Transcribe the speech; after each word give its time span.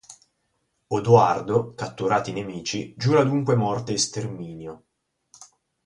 Odoardo, 0.87 1.75
catturati 1.75 2.31
i 2.31 2.33
nemici, 2.33 2.95
giura 2.97 3.23
dunque 3.23 3.53
morte 3.53 3.93
e 3.93 3.99
sterminio. 3.99 4.83